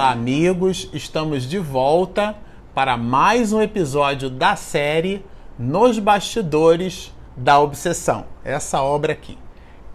Olá, 0.00 0.12
amigos! 0.12 0.88
Estamos 0.94 1.42
de 1.42 1.58
volta 1.58 2.34
para 2.74 2.96
mais 2.96 3.52
um 3.52 3.60
episódio 3.60 4.30
da 4.30 4.56
série 4.56 5.22
Nos 5.58 5.98
Bastidores 5.98 7.14
da 7.36 7.60
Obsessão. 7.60 8.24
Essa 8.42 8.82
obra 8.82 9.12
aqui. 9.12 9.36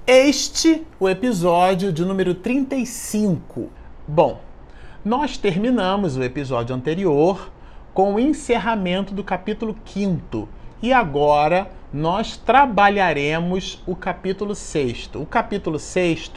Este 0.05 0.85
o 0.99 1.09
episódio 1.09 1.91
de 1.91 2.05
número 2.05 2.35
35. 2.35 3.71
Bom, 4.07 4.39
nós 5.03 5.39
terminamos 5.39 6.15
o 6.15 6.23
episódio 6.23 6.75
anterior 6.75 7.51
com 7.91 8.13
o 8.13 8.19
encerramento 8.19 9.11
do 9.11 9.23
capítulo 9.23 9.75
5 9.85 10.47
e 10.83 10.93
agora 10.93 11.71
nós 11.91 12.37
trabalharemos 12.37 13.81
o 13.87 13.95
capítulo 13.95 14.53
6. 14.53 15.09
O 15.15 15.25
capítulo 15.25 15.79
6 15.79 16.31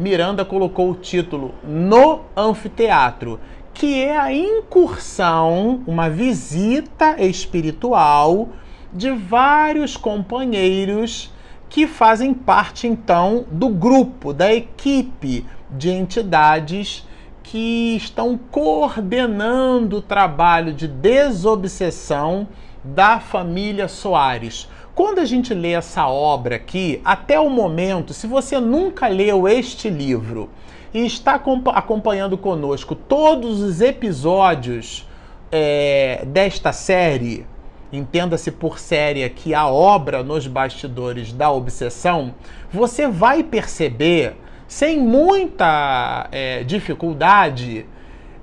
Miranda 0.00 0.46
colocou 0.46 0.92
o 0.92 0.94
título 0.94 1.54
No 1.62 2.22
Anfiteatro, 2.34 3.38
que 3.74 4.02
é 4.02 4.16
a 4.16 4.32
incursão, 4.32 5.82
uma 5.86 6.08
visita 6.08 7.22
espiritual 7.22 8.48
de 8.90 9.10
vários 9.10 9.98
companheiros 9.98 11.30
que 11.68 11.86
fazem 11.86 12.32
parte 12.32 12.86
então 12.86 13.44
do 13.50 13.68
grupo, 13.68 14.32
da 14.32 14.50
equipe 14.50 15.44
de 15.70 15.90
entidades 15.90 17.06
que 17.42 17.94
estão 17.94 18.40
coordenando 18.50 19.98
o 19.98 20.02
trabalho 20.02 20.72
de 20.72 20.88
desobsessão 20.88 22.48
da 22.82 23.20
família 23.20 23.86
Soares. 23.86 24.66
Quando 25.02 25.18
a 25.18 25.24
gente 25.24 25.54
lê 25.54 25.70
essa 25.72 26.06
obra 26.08 26.56
aqui, 26.56 27.00
até 27.02 27.40
o 27.40 27.48
momento, 27.48 28.12
se 28.12 28.26
você 28.26 28.60
nunca 28.60 29.08
leu 29.08 29.48
este 29.48 29.88
livro 29.88 30.50
e 30.92 31.06
está 31.06 31.40
acompanhando 31.72 32.36
conosco 32.36 32.94
todos 32.94 33.62
os 33.62 33.80
episódios 33.80 35.08
é, 35.50 36.22
desta 36.26 36.70
série, 36.70 37.46
entenda-se 37.90 38.50
por 38.50 38.78
série 38.78 39.24
aqui 39.24 39.54
a 39.54 39.66
obra 39.66 40.22
nos 40.22 40.46
bastidores 40.46 41.32
da 41.32 41.50
obsessão, 41.50 42.34
você 42.70 43.08
vai 43.08 43.42
perceber, 43.42 44.36
sem 44.68 45.00
muita 45.00 46.28
é, 46.30 46.62
dificuldade, 46.62 47.86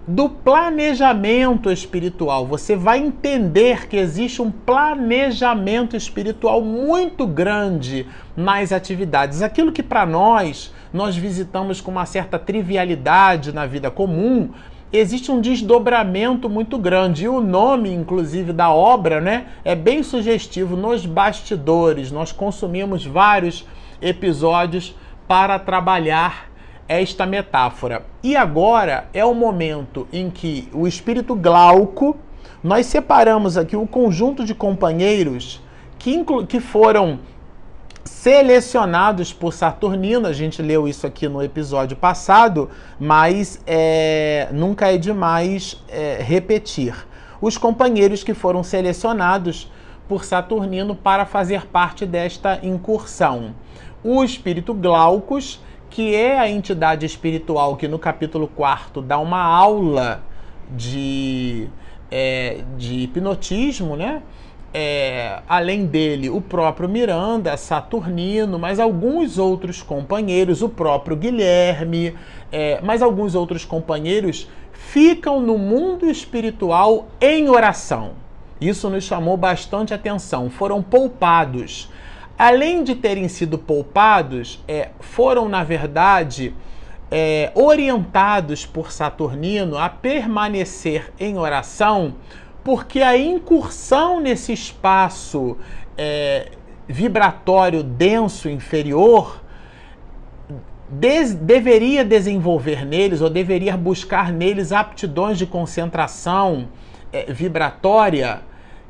do 0.08 0.30
planejamento 0.30 1.70
espiritual. 1.70 2.48
Você 2.48 2.78
vai 2.78 3.00
entender 3.00 3.90
que 3.90 3.98
existe 3.98 4.42
um 4.42 4.50
planejamento 4.50 5.98
espiritual 5.98 6.62
muito 6.62 7.28
grande 7.28 8.08
nas 8.36 8.72
atividades. 8.72 9.42
Aquilo 9.42 9.74
que 9.74 9.84
para 9.84 10.06
nós 10.06 10.74
nós 10.94 11.18
visitamos 11.18 11.82
com 11.82 11.92
uma 11.92 12.06
certa 12.06 12.40
trivialidade 12.40 13.52
na 13.52 13.66
vida 13.66 13.92
comum, 13.92 14.52
existe 14.94 15.30
um 15.30 15.42
desdobramento 15.42 16.50
muito 16.50 16.78
grande. 16.78 17.26
E 17.26 17.28
o 17.28 17.42
nome, 17.42 17.92
inclusive, 17.94 18.54
da 18.54 18.72
obra, 18.72 19.20
né, 19.20 19.48
é 19.66 19.76
bem 19.76 20.04
sugestivo. 20.04 20.78
Nos 20.78 21.06
bastidores, 21.06 22.12
nós 22.14 22.32
consumimos 22.32 23.06
vários 23.06 23.66
episódios 24.02 24.96
para 25.28 25.60
trabalhar 25.60 26.50
esta 26.88 27.26
metáfora. 27.26 28.06
E 28.24 28.36
agora 28.36 29.08
é 29.14 29.24
o 29.26 29.34
momento 29.34 30.08
em 30.12 30.30
que 30.30 30.70
o 30.74 30.88
espírito 30.88 31.36
Glauco, 31.36 32.16
nós 32.64 32.86
separamos 32.86 33.58
aqui 33.58 33.76
o 33.76 33.86
conjunto 33.86 34.44
de 34.46 34.56
companheiros 34.56 35.62
que, 36.00 36.24
que 36.48 36.60
foram 36.60 37.20
selecionados 38.04 39.34
por 39.34 39.54
Saturnino. 39.54 40.28
A 40.28 40.34
gente 40.34 40.62
leu 40.62 40.88
isso 40.88 41.06
aqui 41.06 41.28
no 41.28 41.44
episódio 41.44 41.98
passado, 41.98 42.70
mas 43.00 43.62
é, 43.68 44.48
nunca 44.52 44.92
é 44.92 44.98
demais 44.98 45.84
é, 45.90 46.18
repetir. 46.22 46.96
Os 47.40 47.58
companheiros 47.58 48.24
que 48.24 48.34
foram 48.34 48.64
selecionados 48.64 49.72
por 50.08 50.24
Saturnino 50.24 50.96
para 50.96 51.26
fazer 51.26 51.68
parte 51.68 52.06
desta 52.06 52.60
incursão. 52.64 53.54
O 54.04 54.24
espírito 54.24 54.74
Glaucus 54.74 55.60
que 55.90 56.16
é 56.16 56.38
a 56.38 56.50
entidade 56.50 57.06
espiritual 57.06 57.76
que 57.76 57.88
no 57.88 57.98
capítulo 57.98 58.48
4 58.48 59.02
dá 59.02 59.18
uma 59.18 59.42
aula 59.42 60.24
de, 60.76 61.68
é, 62.12 62.64
de 62.78 63.04
hipnotismo, 63.04 63.96
né? 63.96 64.22
É, 64.74 65.40
além 65.48 65.86
dele, 65.86 66.30
o 66.30 66.42
próprio 66.42 66.90
Miranda, 66.90 67.56
Saturnino, 67.56 68.60
mas 68.60 68.80
alguns 68.80 69.38
outros 69.38 69.82
companheiros, 69.82 70.62
o 70.62 70.70
próprio 70.70 71.16
Guilherme, 71.16 72.14
é, 72.52 72.80
mas 72.84 73.02
alguns 73.02 73.34
outros 73.34 73.64
companheiros 73.64 74.48
ficam 74.74 75.42
no 75.42 75.58
mundo 75.58 76.10
espiritual 76.10 77.08
em 77.20 77.50
oração. 77.50 78.12
Isso 78.60 78.90
nos 78.90 79.04
chamou 79.04 79.38
bastante 79.38 79.94
atenção. 79.94 80.50
Foram 80.50 80.82
poupados 80.82 81.90
além 82.38 82.84
de 82.84 82.96
terem 82.96 83.28
sido 83.28 83.58
poupados, 83.58 84.64
é, 84.68 84.90
foram, 85.00 85.50
na 85.50 85.64
verdade, 85.64 86.54
é, 87.10 87.52
orientados 87.56 88.66
por 88.66 88.92
Saturnino 88.92 89.78
a 89.78 89.90
permanecer 89.90 91.12
em 91.20 91.38
oração, 91.38 92.16
porque 92.64 93.02
a 93.02 93.18
incursão 93.18 94.20
nesse 94.20 94.54
espaço 94.54 95.58
é, 95.98 96.52
vibratório 96.88 97.82
denso 97.82 98.50
inferior 98.50 99.42
des 100.90 101.34
deveria 101.34 102.04
desenvolver 102.06 102.86
neles, 102.86 103.20
ou 103.20 103.30
deveria 103.30 103.76
buscar 103.76 104.32
neles 104.32 104.72
aptidões 104.72 105.38
de 105.38 105.46
concentração 105.46 106.70
é, 107.12 107.32
vibratória 107.32 108.42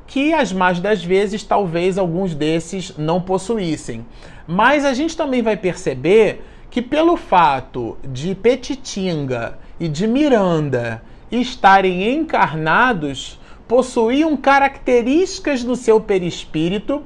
que 0.07 0.33
as 0.33 0.53
mais 0.53 0.79
das 0.79 1.03
vezes 1.03 1.43
talvez 1.43 1.97
alguns 1.97 2.33
desses 2.33 2.97
não 2.97 3.21
possuíssem. 3.21 4.05
Mas 4.47 4.85
a 4.85 4.93
gente 4.93 5.15
também 5.15 5.41
vai 5.41 5.57
perceber 5.57 6.43
que 6.69 6.81
pelo 6.81 7.17
fato 7.17 7.97
de 8.03 8.33
Petitinga 8.33 9.59
e 9.79 9.87
de 9.87 10.07
Miranda 10.07 11.03
estarem 11.31 12.15
encarnados, 12.15 13.39
possuíam 13.67 14.37
características 14.37 15.63
no 15.63 15.75
seu 15.75 15.99
perispírito 15.99 17.03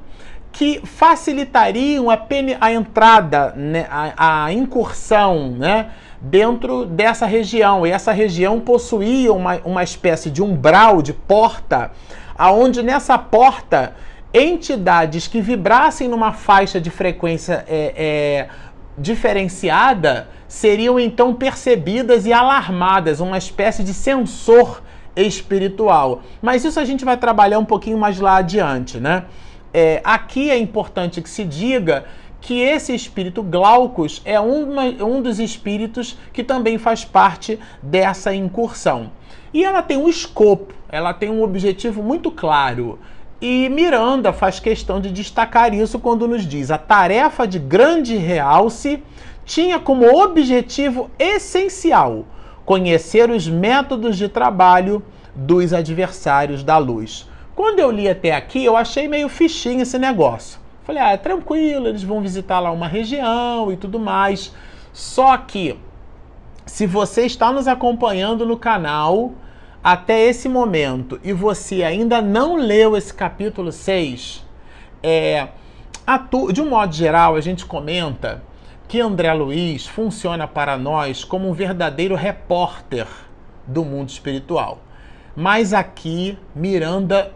que 0.52 0.82
facilitariam 0.84 2.10
a, 2.10 2.20
a 2.60 2.74
entrada, 2.74 3.54
né, 3.56 3.88
a, 3.90 4.46
a, 4.46 4.54
incursão 4.54 5.52
né, 5.52 5.92
dentro 6.22 6.86
dessa 6.86 7.26
região. 7.26 7.86
E 7.86 7.92
essa 7.92 8.12
região 8.12 8.60
possuía 8.60 9.34
uma, 9.34 9.58
uma 9.66 9.84
espécie 9.84 10.30
de 10.30 10.44
umbral, 10.44 11.02
de 11.02 11.14
porta, 11.14 11.92
aonde 12.38 12.84
nessa 12.84 13.18
porta 13.18 13.96
entidades 14.34 15.28
que 15.28 15.42
vibrassem 15.42 16.08
numa 16.08 16.32
faixa 16.32 16.80
de 16.80 16.90
frequência 16.90 17.66
é, 17.68 17.94
é, 17.96 18.48
diferenciada 18.98 20.30
seriam 20.48 21.00
então 21.00 21.34
percebidas 21.34 22.26
e 22.26 22.34
alarmadas, 22.34 23.20
uma 23.20 23.38
espécie 23.38 23.84
de 23.84 23.94
sensor 23.94 24.82
espiritual. 25.16 26.22
Mas 26.42 26.64
isso 26.64 26.80
a 26.80 26.86
gente 26.86 27.04
vai 27.04 27.18
trabalhar 27.18 27.60
um 27.60 27.66
pouquinho 27.66 27.98
mais 27.98 28.20
lá 28.20 28.38
adiante, 28.38 29.00
né? 29.00 29.26
É, 29.74 30.02
aqui 30.04 30.52
é 30.52 30.58
importante 30.58 31.22
que 31.22 31.30
se 31.30 31.46
diga 31.46 32.04
que 32.42 32.60
esse 32.60 32.94
espírito 32.94 33.44
Glaucus 33.44 34.22
é 34.26 34.40
uma, 34.40 34.84
um 34.84 35.22
dos 35.22 35.40
espíritos 35.40 36.18
que 36.34 36.44
também 36.44 36.78
faz 36.80 37.06
parte 37.06 37.60
dessa 37.82 38.34
incursão. 38.34 39.12
E 39.54 39.64
ela 39.64 39.82
tem 39.82 39.98
um 39.98 40.10
escopo, 40.10 40.74
ela 40.90 41.14
tem 41.14 41.30
um 41.30 41.44
objetivo 41.44 42.02
muito 42.02 42.32
claro. 42.32 43.00
E 43.40 43.70
Miranda 43.70 44.34
faz 44.34 44.60
questão 44.60 45.00
de 45.00 45.12
destacar 45.12 45.74
isso 45.74 46.00
quando 46.00 46.28
nos 46.28 46.46
diz: 46.46 46.72
a 46.72 46.78
tarefa 46.78 47.48
de 47.48 47.60
grande 47.60 48.16
realce 48.16 49.02
tinha 49.46 49.80
como 49.80 50.06
objetivo 50.22 51.10
essencial 51.18 52.26
conhecer 52.66 53.30
os 53.30 53.48
métodos 53.48 54.18
de 54.18 54.30
trabalho 54.30 55.04
dos 55.36 55.74
adversários 55.74 56.64
da 56.64 56.78
luz. 56.78 57.28
Quando 57.56 57.80
eu 57.80 57.92
li 57.92 58.08
até 58.08 58.34
aqui, 58.34 58.64
eu 58.64 58.78
achei 58.78 59.08
meio 59.08 59.28
fichinho 59.28 59.82
esse 59.82 60.00
negócio. 60.00 60.61
Falei, 60.92 61.04
ah, 61.04 61.12
é 61.14 61.18
tranquilo, 61.18 61.88
eles 61.88 62.04
vão 62.04 62.20
visitar 62.20 62.60
lá 62.60 62.70
uma 62.70 62.86
região 62.86 63.72
e 63.72 63.78
tudo 63.78 63.98
mais. 63.98 64.54
Só 64.92 65.38
que, 65.38 65.80
se 66.66 66.86
você 66.86 67.26
está 67.26 67.50
nos 67.50 67.66
acompanhando 67.66 68.46
no 68.46 68.58
canal, 68.58 69.32
até 69.82 70.20
esse 70.20 70.50
momento 70.50 71.18
e 71.24 71.32
você 71.32 71.82
ainda 71.82 72.22
não 72.22 72.58
leu 72.58 72.98
esse 72.98 73.14
capítulo 73.14 73.72
6, 73.72 74.46
é, 75.02 75.48
de 76.52 76.62
um 76.62 76.70
modo 76.70 76.94
geral, 76.94 77.38
a 77.38 77.42
gente 77.42 77.66
comenta 77.66 78.44
que 78.86 79.00
André 79.00 79.32
Luiz 79.32 79.88
funciona 79.88 80.46
para 80.46 80.78
nós 80.78 81.24
como 81.24 81.48
um 81.48 81.54
verdadeiro 81.54 82.16
repórter 82.16 83.08
do 83.66 83.86
mundo 83.86 84.10
espiritual. 84.10 84.80
Mas 85.38 85.74
aqui, 85.74 86.38
Miranda 86.54 87.32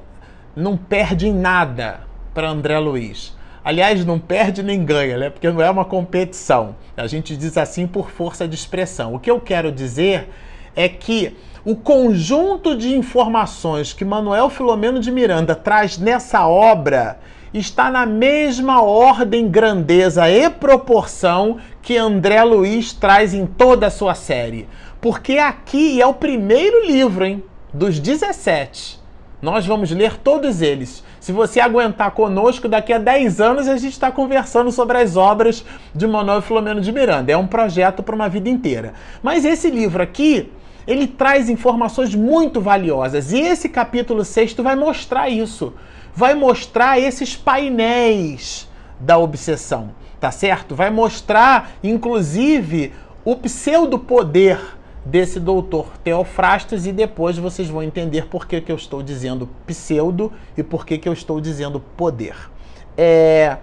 não 0.54 0.76
perde 0.76 1.32
nada 1.32 2.02
para 2.34 2.50
André 2.50 2.78
Luiz. 2.80 3.34
Aliás, 3.66 4.06
não 4.06 4.20
perde 4.20 4.62
nem 4.62 4.86
ganha, 4.86 5.18
né? 5.18 5.30
Porque 5.32 5.50
não 5.50 5.60
é 5.60 5.68
uma 5.72 5.84
competição. 5.84 6.76
A 6.96 7.08
gente 7.08 7.36
diz 7.36 7.58
assim 7.58 7.88
por 7.88 8.12
força 8.12 8.48
de 8.48 8.54
expressão. 8.54 9.16
O 9.16 9.20
que 9.20 9.32
eu 9.32 9.42
quero 9.42 9.72
dizer 9.72 10.30
é 10.76 10.88
que 10.88 11.36
o 11.66 11.76
conjunto 11.76 12.78
de 12.78 12.96
informações 12.96 13.92
que 13.92 14.06
Manuel 14.06 14.52
Filomeno 14.52 15.00
de 15.00 15.12
Miranda 15.12 15.56
traz 15.56 15.98
nessa 15.98 16.46
obra 16.48 17.18
está 17.52 17.90
na 17.90 18.06
mesma 18.06 18.84
ordem, 18.84 19.50
grandeza 19.50 20.30
e 20.30 20.48
proporção 20.48 21.58
que 21.82 21.98
André 21.98 22.44
Luiz 22.44 22.94
traz 22.94 23.34
em 23.34 23.48
toda 23.48 23.88
a 23.88 23.92
sua 23.92 24.14
série. 24.14 24.70
Porque 25.02 25.40
aqui 25.40 26.00
é 26.00 26.06
o 26.06 26.14
primeiro 26.14 26.86
livro, 26.86 27.26
hein, 27.26 27.44
dos 27.74 27.98
17. 27.98 29.05
Nós 29.46 29.64
vamos 29.64 29.92
ler 29.92 30.18
todos 30.18 30.60
eles. 30.60 31.04
Se 31.20 31.32
você 31.32 31.60
aguentar 31.60 32.10
conosco, 32.10 32.68
daqui 32.68 32.92
a 32.92 32.98
10 32.98 33.40
anos 33.40 33.68
a 33.68 33.78
gente 33.78 33.94
está 33.94 34.12
conversando 34.12 34.72
sobre 34.72 34.98
as 34.98 35.16
obras 35.16 35.64
de 35.94 36.08
Manuel 36.08 36.42
Filomeno 36.42 36.82
de 36.82 36.92
Miranda. 36.92 37.32
É 37.32 37.38
um 37.38 37.46
projeto 37.46 38.02
para 38.02 38.16
uma 38.16 38.28
vida 38.28 38.50
inteira. 38.50 38.96
Mas 39.22 39.46
esse 39.46 39.70
livro 39.70 40.02
aqui, 40.02 40.52
ele 40.88 41.06
traz 41.06 41.48
informações 41.48 42.16
muito 42.16 42.60
valiosas. 42.60 43.32
E 43.32 43.40
esse 43.40 43.70
capítulo 43.70 44.26
6 44.26 44.56
vai 44.56 44.76
mostrar 44.76 45.30
isso. 45.30 45.76
Vai 46.16 46.34
mostrar 46.34 46.98
esses 47.00 47.36
painéis 47.36 48.68
da 49.00 49.20
obsessão, 49.20 49.92
tá 50.20 50.32
certo? 50.32 50.74
Vai 50.74 50.90
mostrar, 50.90 51.74
inclusive, 51.84 52.94
o 53.24 53.36
pseudo-poder 53.36 54.75
desse 55.06 55.40
doutor 55.40 55.98
Teofrastos 56.04 56.88
e 56.88 56.92
depois 56.92 57.38
vocês 57.38 57.70
vão 57.70 57.84
entender 57.84 58.26
por 58.26 58.48
que, 58.48 58.60
que 58.60 58.72
eu 58.72 58.76
estou 58.76 59.04
dizendo 59.04 59.48
pseudo 59.68 60.34
e 60.58 60.64
por 60.64 60.86
que, 60.86 60.98
que 60.98 61.08
eu 61.08 61.14
estou 61.14 61.40
dizendo 61.40 61.80
poder. 61.96 62.36
É, 62.98 63.58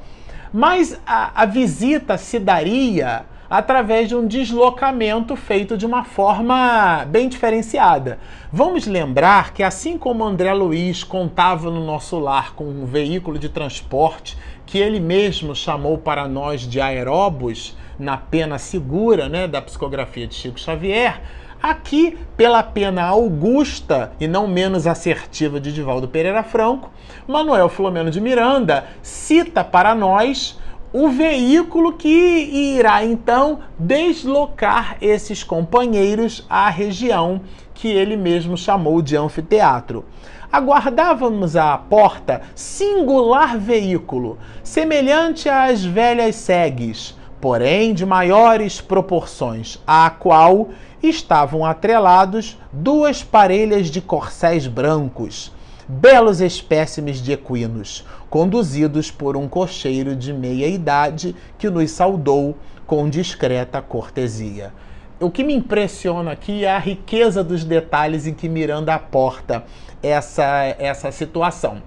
mas 0.52 1.00
a, 1.04 1.42
a 1.42 1.44
visita 1.44 2.16
se 2.16 2.38
daria 2.38 3.24
através 3.52 4.08
de 4.08 4.16
um 4.16 4.26
deslocamento 4.26 5.36
feito 5.36 5.76
de 5.76 5.84
uma 5.84 6.04
forma 6.04 7.04
bem 7.06 7.28
diferenciada. 7.28 8.18
Vamos 8.50 8.86
lembrar 8.86 9.52
que, 9.52 9.62
assim 9.62 9.98
como 9.98 10.24
André 10.24 10.54
Luiz 10.54 11.04
contava 11.04 11.70
no 11.70 11.84
nosso 11.84 12.18
lar 12.18 12.54
com 12.54 12.64
um 12.64 12.86
veículo 12.86 13.38
de 13.38 13.50
transporte 13.50 14.38
que 14.64 14.78
ele 14.78 15.00
mesmo 15.00 15.54
chamou 15.54 15.98
para 15.98 16.26
nós 16.26 16.62
de 16.62 16.80
aeróbus, 16.80 17.76
na 18.02 18.16
pena 18.16 18.58
segura 18.58 19.28
né, 19.28 19.46
da 19.46 19.62
psicografia 19.62 20.26
de 20.26 20.34
Chico 20.34 20.58
Xavier, 20.58 21.22
aqui 21.62 22.19
pela 22.37 22.62
pena 22.62 23.04
augusta 23.04 24.12
e 24.19 24.26
não 24.26 24.49
menos 24.49 24.87
assertiva 24.87 25.60
de 25.60 25.72
Divaldo 25.72 26.08
Pereira 26.08 26.43
Franco, 26.43 26.90
Manuel 27.26 27.69
Filomeno 27.69 28.10
de 28.10 28.20
Miranda 28.20 28.87
cita 29.00 29.62
para 29.62 29.94
nós 29.94 30.60
o 30.93 31.08
veículo 31.08 31.93
que 31.94 32.08
irá 32.08 33.04
então 33.04 33.60
deslocar 33.78 34.96
esses 35.00 35.43
companheiros 35.43 36.44
à 36.50 36.69
região 36.69 37.40
que 37.72 37.88
ele 37.88 38.16
mesmo 38.16 38.56
chamou 38.56 39.00
de 39.00 39.16
anfiteatro. 39.16 40.04
Aguardávamos 40.52 41.56
à 41.56 41.78
porta 41.78 42.43
singular 42.54 43.56
veículo, 43.56 44.38
semelhante 44.62 45.49
às 45.49 45.82
velhas 45.82 46.34
segues, 46.34 47.16
porém 47.42 47.92
de 47.92 48.06
maiores 48.06 48.80
proporções, 48.80 49.76
à 49.84 50.08
qual 50.08 50.68
estavam 51.02 51.66
atrelados 51.66 52.56
duas 52.72 53.24
parelhas 53.24 53.88
de 53.88 54.00
corcéis 54.00 54.68
brancos, 54.68 55.52
belos 55.88 56.40
espécimes 56.40 57.20
de 57.20 57.32
equinos, 57.32 58.06
conduzidos 58.30 59.10
por 59.10 59.36
um 59.36 59.48
cocheiro 59.48 60.14
de 60.14 60.32
meia 60.32 60.68
idade 60.68 61.34
que 61.58 61.68
nos 61.68 61.90
saudou 61.90 62.56
com 62.86 63.10
discreta 63.10 63.82
cortesia. 63.82 64.72
O 65.18 65.28
que 65.28 65.42
me 65.42 65.52
impressiona 65.52 66.30
aqui 66.30 66.64
é 66.64 66.70
a 66.70 66.78
riqueza 66.78 67.42
dos 67.42 67.64
detalhes 67.64 68.24
em 68.24 68.34
que 68.34 68.48
Miranda 68.48 68.94
aporta 68.94 69.64
essa, 70.00 70.76
essa 70.78 71.10
situação. 71.10 71.82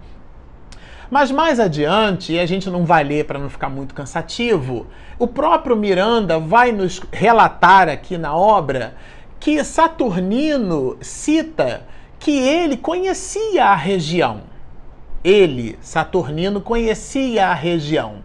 Mas 1.10 1.32
mais 1.32 1.60
adiante, 1.60 2.34
e 2.34 2.40
a 2.40 2.46
gente 2.46 2.70
não 2.70 2.86
vai 2.86 3.04
ler 3.04 3.26
para 3.26 3.40
não 3.40 3.50
ficar 3.50 3.70
muito 3.70 3.94
cansativo, 3.94 4.88
o 5.20 5.28
próprio 5.28 5.76
Miranda 5.76 6.40
vai 6.40 6.72
nos 6.72 7.02
relatar 7.12 7.88
aqui 7.88 8.18
na 8.18 8.36
obra 8.36 8.96
que 9.40 9.64
Saturnino 9.64 10.98
cita 11.02 11.84
que 12.20 12.32
ele 12.32 12.78
conhecia 12.78 13.66
a 13.66 13.76
região. 13.76 14.42
Ele, 15.24 15.78
Saturnino, 15.82 16.60
conhecia 16.60 17.48
a 17.48 17.54
região. 17.54 18.24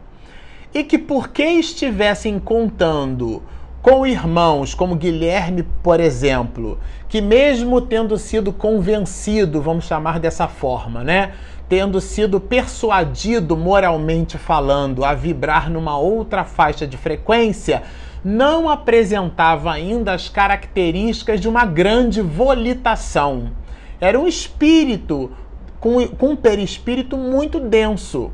E 0.73 0.83
que 0.83 0.97
porque 0.97 1.45
estivessem 1.45 2.39
contando 2.39 3.43
com 3.83 4.07
irmãos 4.07 4.75
como 4.75 4.95
Guilherme, 4.95 5.63
por 5.83 6.01
exemplo, 6.01 6.79
que 7.09 7.21
mesmo 7.21 7.81
tendo 7.81 8.17
sido 8.19 8.53
convencido, 8.53 9.61
vamos 9.61 9.87
chamar 9.87 10.21
dessa 10.21 10.47
forma, 10.47 11.03
né, 11.03 11.33
tendo 11.71 12.01
sido 12.01 12.41
persuadido 12.41 13.57
moralmente 13.57 14.37
falando 14.37 15.05
a 15.05 15.15
vibrar 15.15 15.71
numa 15.71 15.97
outra 15.97 16.45
faixa 16.45 16.85
de 16.85 16.97
frequência, 16.97 17.85
não 18.25 18.69
apresentava 18.69 19.71
ainda 19.71 20.13
as 20.13 20.29
características 20.29 21.41
de 21.41 21.49
uma 21.49 21.65
grande 21.65 22.21
volitação. 22.21 23.53
Era 24.01 24.19
um 24.19 24.27
espírito 24.27 25.31
com, 25.79 26.09
com 26.09 26.31
um 26.31 26.37
perispírito 26.37 27.17
muito 27.17 27.61
denso. 27.61 28.33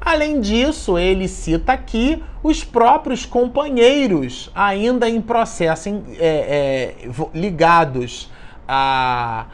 Além 0.00 0.40
disso, 0.40 0.98
ele 0.98 1.28
cita 1.28 1.74
aqui 1.74 2.22
os 2.42 2.64
próprios 2.64 3.26
companheiros, 3.26 4.50
ainda 4.54 5.10
em 5.10 5.20
processo 5.20 5.90
é, 6.18 6.94
é, 7.04 7.08
ligados 7.34 8.30
a 8.66 9.44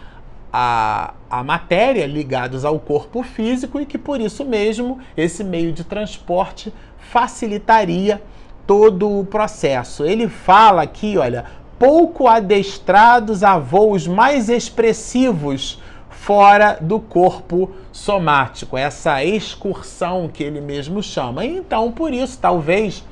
a, 0.57 1.15
a 1.29 1.43
matéria 1.43 2.07
ligados 2.07 2.65
ao 2.65 2.79
corpo 2.79 3.25
físico 3.25 3.81
e 3.81 3.85
que 3.85 3.99
por 3.99 4.21
isso 4.21 4.45
mesmo 4.45 5.01
esse 5.17 5.43
meio 5.43 5.73
de 5.73 5.83
transporte 5.83 6.73
facilitaria 6.97 8.23
todo 8.65 9.19
o 9.19 9.25
processo. 9.25 10.05
Ele 10.05 10.29
fala 10.29 10.83
aqui, 10.83 11.19
olha, 11.19 11.47
pouco 11.77 12.29
adestrados 12.29 13.43
a 13.43 13.59
voos 13.59 14.07
mais 14.07 14.49
expressivos 14.49 15.83
fora 16.09 16.79
do 16.81 17.01
corpo 17.01 17.73
somático, 17.91 18.79
essa 18.79 19.25
excursão 19.25 20.31
que 20.33 20.45
ele 20.45 20.61
mesmo 20.61 21.03
chama. 21.03 21.45
Então, 21.45 21.91
por 21.91 22.15
isso, 22.15 22.39
talvez 22.39 23.05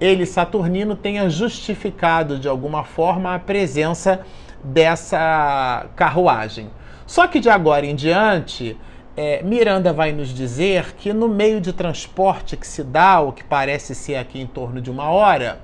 ele, 0.00 0.24
Saturnino, 0.24 0.94
tenha 0.94 1.28
justificado 1.28 2.38
de 2.38 2.46
alguma 2.46 2.84
forma 2.84 3.34
a 3.34 3.40
presença 3.40 4.24
dessa 4.62 5.86
carruagem. 5.94 6.70
Só 7.06 7.26
que 7.26 7.38
de 7.38 7.48
agora 7.48 7.86
em 7.86 7.94
diante, 7.94 8.76
é, 9.16 9.42
Miranda 9.42 9.92
vai 9.92 10.12
nos 10.12 10.28
dizer 10.28 10.94
que 10.96 11.12
no 11.12 11.28
meio 11.28 11.60
de 11.60 11.72
transporte 11.72 12.56
que 12.56 12.66
se 12.66 12.82
dá, 12.82 13.20
o 13.20 13.32
que 13.32 13.44
parece 13.44 13.94
ser 13.94 14.16
aqui 14.16 14.40
em 14.40 14.46
torno 14.46 14.80
de 14.80 14.90
uma 14.90 15.10
hora, 15.10 15.60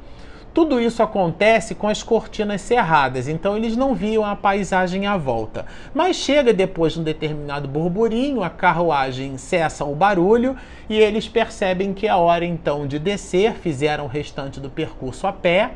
tudo 0.55 0.79
isso 0.79 1.03
acontece 1.03 1.75
com 1.75 1.89
as 1.89 2.03
cortinas 2.03 2.61
cerradas, 2.61 3.27
então 3.27 3.57
eles 3.57 3.75
não 3.75 3.95
viam 3.95 4.23
a 4.25 4.37
paisagem 4.37 5.07
à 5.07 5.17
volta. 5.17 5.65
Mas 5.95 6.17
chega 6.17 6.53
depois 6.53 6.93
de 6.93 7.01
um 7.01 7.03
determinado 7.03 7.67
burburinho, 7.67 8.43
a 8.43 8.51
carruagem 8.51 9.39
cessa 9.39 9.83
o 9.85 9.95
barulho 9.95 10.55
e 10.91 10.99
eles 10.99 11.27
percebem 11.27 11.95
que 11.95 12.07
é 12.07 12.15
hora 12.15 12.45
então 12.45 12.87
de 12.87 12.99
descer, 12.99 13.55
fizeram 13.55 14.05
o 14.05 14.09
restante 14.09 14.61
do 14.61 14.69
percurso 14.69 15.27
a 15.27 15.33
pé 15.33 15.73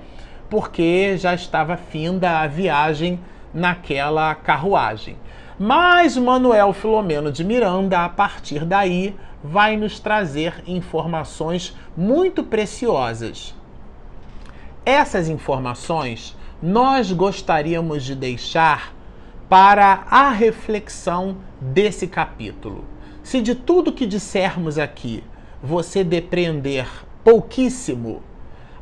porque 0.48 1.16
já 1.16 1.34
estava 1.34 1.76
finda 1.76 2.40
a 2.40 2.46
viagem 2.46 3.18
naquela 3.52 4.34
carruagem. 4.34 5.16
Mas 5.58 6.16
Manuel 6.16 6.72
Filomeno 6.72 7.32
de 7.32 7.42
Miranda, 7.42 8.04
a 8.04 8.08
partir 8.08 8.64
daí, 8.64 9.16
vai 9.42 9.76
nos 9.76 9.98
trazer 9.98 10.62
informações 10.66 11.74
muito 11.96 12.44
preciosas. 12.44 13.54
Essas 14.84 15.28
informações 15.28 16.36
nós 16.62 17.10
gostaríamos 17.12 18.04
de 18.04 18.14
deixar 18.14 18.94
para 19.48 20.04
a 20.10 20.30
reflexão 20.30 21.36
desse 21.60 22.06
capítulo. 22.06 22.84
Se 23.22 23.40
de 23.40 23.54
tudo 23.54 23.92
que 23.92 24.06
dissermos 24.06 24.78
aqui 24.78 25.22
você 25.62 26.04
depreender 26.04 26.86
pouquíssimo, 27.24 28.22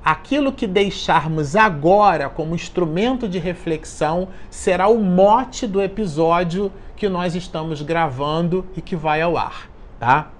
aquilo 0.04 0.52
que 0.52 0.66
deixarmos 0.66 1.56
agora 1.56 2.28
como 2.28 2.54
instrumento 2.54 3.26
de 3.26 3.38
reflexão 3.38 4.28
será 4.50 4.86
o 4.86 4.98
mote 5.02 5.66
do 5.66 5.80
episódio 5.80 6.70
que 6.94 7.08
nós 7.08 7.34
estamos 7.34 7.80
gravando 7.80 8.66
e 8.76 8.82
que 8.82 8.94
vai 8.94 9.22
ao 9.22 9.38
ar, 9.38 9.70
tá? 9.98 10.30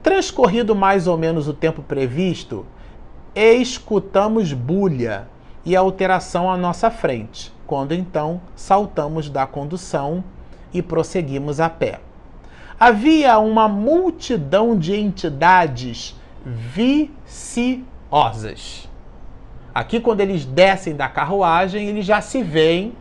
Transcorrido 0.00 0.76
mais 0.76 1.08
ou 1.08 1.18
menos 1.18 1.48
o 1.48 1.52
tempo 1.52 1.82
previsto, 1.82 2.64
escutamos 3.34 4.52
bulha 4.52 5.26
e 5.64 5.74
alteração 5.74 6.48
à 6.50 6.56
nossa 6.56 6.88
frente, 6.90 7.52
quando 7.66 7.92
então 7.92 8.40
saltamos 8.54 9.28
da 9.28 9.44
condução 9.46 10.22
e 10.72 10.80
prosseguimos 10.80 11.58
a 11.58 11.68
pé. 11.68 11.98
Havia 12.78 13.38
uma 13.40 13.68
multidão 13.68 14.78
de 14.78 14.94
entidades 14.94 16.16
viciosas 16.46 17.84
Aqui, 19.72 20.00
quando 20.00 20.20
eles 20.20 20.44
descem 20.44 20.96
da 20.96 21.08
carruagem, 21.08 21.86
eles 21.86 22.04
já 22.04 22.20
se 22.20 22.42
veem 22.42 22.92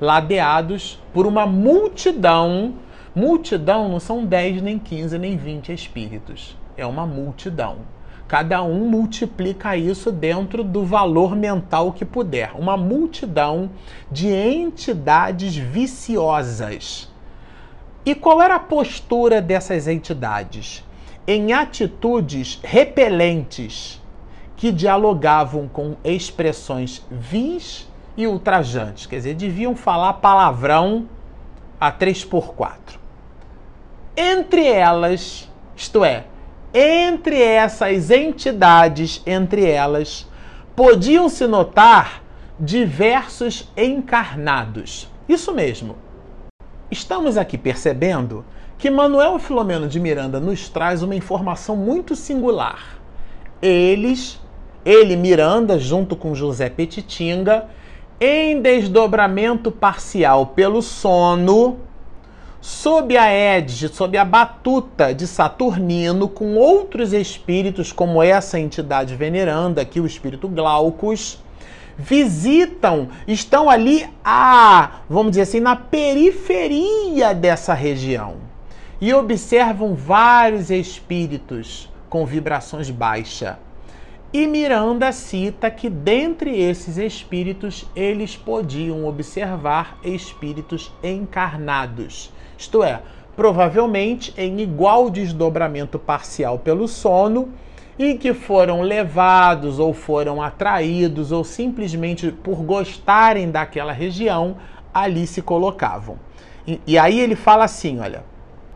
ladeados 0.00 0.98
por 1.12 1.26
uma 1.26 1.46
multidão. 1.46 2.74
Multidão 3.14 3.88
não 3.88 4.00
são 4.00 4.24
10, 4.24 4.62
nem 4.62 4.78
15, 4.78 5.18
nem 5.18 5.36
20 5.36 5.72
espíritos. 5.72 6.56
É 6.74 6.86
uma 6.86 7.06
multidão. 7.06 7.78
Cada 8.26 8.62
um 8.62 8.88
multiplica 8.88 9.76
isso 9.76 10.10
dentro 10.10 10.64
do 10.64 10.84
valor 10.84 11.36
mental 11.36 11.92
que 11.92 12.04
puder. 12.04 12.52
Uma 12.54 12.76
multidão 12.78 13.70
de 14.10 14.28
entidades 14.28 15.54
viciosas. 15.54 17.12
E 18.06 18.14
qual 18.14 18.40
era 18.40 18.56
a 18.56 18.60
postura 18.60 19.42
dessas 19.42 19.86
entidades? 19.86 20.82
Em 21.26 21.52
atitudes 21.52 22.58
repelentes 22.62 24.00
que 24.56 24.72
dialogavam 24.72 25.68
com 25.68 25.96
expressões 26.02 27.04
vis 27.10 27.88
e 28.16 28.26
ultrajantes. 28.26 29.06
Quer 29.06 29.16
dizer, 29.16 29.34
deviam 29.34 29.76
falar 29.76 30.14
palavrão 30.14 31.06
a 31.78 31.92
3x4. 31.92 32.98
Entre 34.16 34.66
elas, 34.66 35.50
isto 35.76 36.02
é, 36.02 36.24
entre 36.72 37.40
essas 37.40 38.10
entidades, 38.10 39.22
entre 39.26 39.68
elas, 39.68 40.26
podiam-se 40.74 41.46
notar 41.46 42.22
diversos 42.58 43.70
encarnados. 43.76 45.10
Isso 45.28 45.52
mesmo. 45.52 45.96
Estamos 46.90 47.36
aqui 47.36 47.58
percebendo 47.58 48.44
que 48.78 48.90
Manuel 48.90 49.38
Filomeno 49.38 49.88
de 49.88 49.98
Miranda 49.98 50.38
nos 50.38 50.68
traz 50.68 51.02
uma 51.02 51.14
informação 51.14 51.76
muito 51.76 52.14
singular. 52.14 52.98
Eles 53.60 54.38
ele, 54.86 55.16
Miranda, 55.16 55.80
junto 55.80 56.14
com 56.14 56.32
José 56.32 56.70
Petitinga, 56.70 57.64
em 58.20 58.62
desdobramento 58.62 59.72
parcial 59.72 60.46
pelo 60.46 60.80
sono, 60.80 61.78
sob 62.60 63.16
a 63.16 63.26
égide, 63.26 63.88
sob 63.88 64.16
a 64.16 64.24
batuta 64.24 65.12
de 65.12 65.26
Saturnino, 65.26 66.28
com 66.28 66.54
outros 66.54 67.12
espíritos, 67.12 67.90
como 67.90 68.22
essa 68.22 68.60
entidade 68.60 69.16
veneranda 69.16 69.82
aqui, 69.82 69.98
o 69.98 70.06
espírito 70.06 70.46
Glaucus, 70.46 71.42
visitam, 71.98 73.08
estão 73.26 73.68
ali 73.68 74.08
a, 74.24 75.00
vamos 75.10 75.32
dizer 75.32 75.42
assim, 75.42 75.60
na 75.60 75.74
periferia 75.74 77.34
dessa 77.34 77.74
região 77.74 78.36
e 79.00 79.12
observam 79.12 79.96
vários 79.96 80.70
espíritos 80.70 81.90
com 82.08 82.24
vibrações 82.24 82.88
baixas 82.88 83.65
e 84.32 84.46
Miranda 84.46 85.12
cita 85.12 85.70
que 85.70 85.88
dentre 85.88 86.58
esses 86.58 86.98
espíritos 86.98 87.86
eles 87.94 88.36
podiam 88.36 89.06
observar 89.06 89.98
espíritos 90.02 90.92
encarnados, 91.02 92.32
isto 92.58 92.82
é, 92.82 93.00
provavelmente 93.36 94.34
em 94.36 94.60
igual 94.60 95.10
desdobramento 95.10 95.98
parcial 95.98 96.58
pelo 96.58 96.88
sono 96.88 97.50
e 97.98 98.14
que 98.14 98.34
foram 98.34 98.82
levados 98.82 99.78
ou 99.78 99.94
foram 99.94 100.42
atraídos 100.42 101.30
ou 101.30 101.44
simplesmente 101.44 102.30
por 102.30 102.62
gostarem 102.62 103.50
daquela 103.50 103.92
região 103.92 104.56
ali 104.92 105.26
se 105.26 105.40
colocavam. 105.40 106.18
E, 106.66 106.80
e 106.86 106.98
aí 106.98 107.20
ele 107.20 107.36
fala 107.36 107.64
assim, 107.64 108.00
olha, 108.00 108.24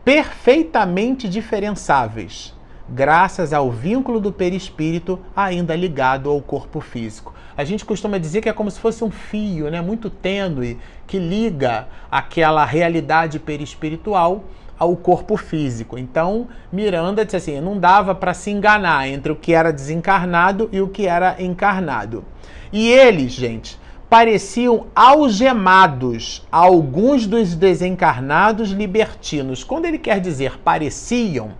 perfeitamente 0.05 1.27
diferenciáveis 1.27 2.55
graças 2.91 3.53
ao 3.53 3.71
vínculo 3.71 4.19
do 4.19 4.31
perispírito 4.31 5.19
ainda 5.35 5.75
ligado 5.75 6.29
ao 6.29 6.41
corpo 6.41 6.81
físico. 6.81 7.33
A 7.55 7.63
gente 7.63 7.85
costuma 7.85 8.17
dizer 8.17 8.41
que 8.41 8.49
é 8.49 8.53
como 8.53 8.69
se 8.69 8.79
fosse 8.79 9.03
um 9.03 9.11
fio, 9.11 9.69
né, 9.69 9.81
muito 9.81 10.09
tênue, 10.09 10.77
que 11.07 11.17
liga 11.17 11.87
aquela 12.09 12.65
realidade 12.65 13.39
perispiritual 13.39 14.43
ao 14.77 14.95
corpo 14.95 15.37
físico. 15.37 15.97
Então, 15.97 16.47
Miranda 16.71 17.23
disse 17.23 17.37
assim: 17.37 17.61
não 17.61 17.77
dava 17.77 18.15
para 18.15 18.33
se 18.33 18.49
enganar 18.49 19.07
entre 19.07 19.31
o 19.31 19.35
que 19.35 19.53
era 19.53 19.71
desencarnado 19.71 20.69
e 20.71 20.81
o 20.81 20.87
que 20.87 21.07
era 21.07 21.35
encarnado. 21.41 22.25
E 22.73 22.89
eles, 22.89 23.31
gente, 23.31 23.79
pareciam 24.09 24.87
algemados 24.95 26.45
alguns 26.51 27.27
dos 27.27 27.53
desencarnados 27.55 28.71
libertinos. 28.71 29.63
Quando 29.63 29.85
ele 29.85 29.97
quer 29.97 30.19
dizer 30.19 30.57
pareciam, 30.59 31.51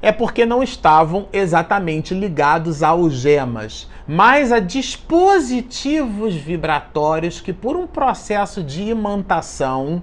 é 0.00 0.12
porque 0.12 0.46
não 0.46 0.62
estavam 0.62 1.26
exatamente 1.32 2.14
ligados 2.14 2.82
a 2.82 2.88
algemas, 2.88 3.88
mas 4.06 4.52
a 4.52 4.60
dispositivos 4.60 6.34
vibratórios 6.34 7.40
que, 7.40 7.52
por 7.52 7.76
um 7.76 7.86
processo 7.86 8.62
de 8.62 8.82
imantação, 8.84 10.02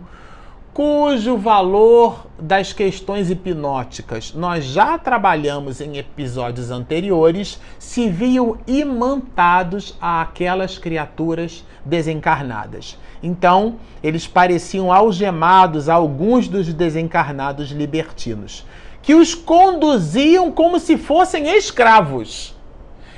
cujo 0.73 1.37
valor 1.37 2.27
das 2.37 2.73
questões 2.73 3.29
hipnóticas 3.29 4.33
nós 4.33 4.65
já 4.65 4.97
trabalhamos 4.97 5.79
em 5.79 5.97
episódios 5.97 6.69
anteriores, 6.69 7.61
se 7.79 8.09
viam 8.09 8.57
imantados 8.67 9.97
àquelas 10.01 10.77
criaturas 10.77 11.63
desencarnadas. 11.85 12.97
Então, 13.23 13.77
eles 14.03 14.27
pareciam 14.27 14.91
algemados 14.91 15.87
a 15.87 15.93
alguns 15.93 16.49
dos 16.49 16.71
desencarnados 16.73 17.71
libertinos 17.71 18.65
que 19.05 19.13
os 19.13 19.35
conduziam 19.35 20.51
como 20.51 20.79
se 20.79 20.97
fossem 20.97 21.55
escravos. 21.55 22.55